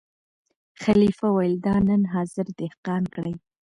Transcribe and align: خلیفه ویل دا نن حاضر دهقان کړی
خلیفه 0.83 1.27
ویل 1.35 1.55
دا 1.65 1.75
نن 1.87 2.01
حاضر 2.13 2.45
دهقان 2.59 3.03
کړی 3.13 3.33